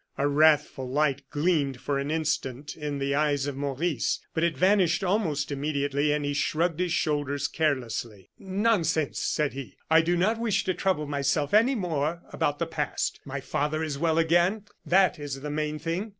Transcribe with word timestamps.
A 0.17 0.27
wrathful 0.27 0.89
light 0.89 1.21
gleamed 1.29 1.79
for 1.79 1.99
an 1.99 2.09
instant 2.09 2.75
in 2.75 2.97
the 2.97 3.13
eyes 3.13 3.45
of 3.45 3.55
Maurice; 3.55 4.19
but 4.33 4.43
it 4.43 4.57
vanished 4.57 5.03
almost 5.03 5.51
immediately, 5.51 6.11
and 6.11 6.25
he 6.25 6.33
shrugged 6.33 6.79
his 6.79 6.91
shoulders 6.91 7.47
carelessly. 7.47 8.31
"Nonsense," 8.39 9.21
said 9.21 9.53
he, 9.53 9.77
"I 9.91 10.01
do 10.01 10.17
not 10.17 10.39
wish 10.39 10.63
to 10.63 10.73
trouble 10.73 11.05
myself 11.05 11.53
any 11.53 11.75
more 11.75 12.23
about 12.33 12.57
the 12.57 12.65
past. 12.65 13.19
My 13.25 13.41
father 13.41 13.83
is 13.83 13.99
well 13.99 14.17
again, 14.17 14.63
that 14.83 15.19
is 15.19 15.41
the 15.41 15.51
main 15.51 15.77
thing. 15.77 16.09